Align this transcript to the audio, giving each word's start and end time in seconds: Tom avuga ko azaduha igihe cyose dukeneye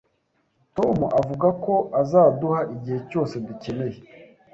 Tom 0.75 0.97
avuga 1.19 1.47
ko 1.63 1.73
azaduha 2.01 2.59
igihe 2.75 2.99
cyose 3.09 3.35
dukeneye 3.47 3.99